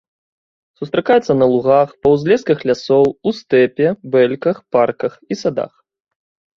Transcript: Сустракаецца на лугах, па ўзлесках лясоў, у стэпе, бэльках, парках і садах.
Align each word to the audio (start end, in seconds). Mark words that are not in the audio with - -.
Сустракаецца 0.79 1.35
на 1.41 1.45
лугах, 1.51 1.93
па 2.01 2.07
ўзлесках 2.15 2.65
лясоў, 2.71 3.05
у 3.27 3.37
стэпе, 3.43 3.87
бэльках, 4.19 4.67
парках 4.77 5.13
і 5.33 5.43
садах. 5.47 5.73